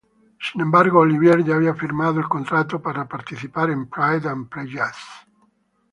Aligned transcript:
Sin 0.41 0.61
embargo, 0.61 1.01
Olivier 1.01 1.43
ya 1.43 1.53
había 1.53 1.75
firmado 1.75 2.19
el 2.19 2.27
contrato 2.27 2.81
para 2.81 3.07
participar 3.07 3.69
en 3.69 3.85
"Pride 3.85 4.27
and 4.27 4.49
Prejudice". 4.49 4.99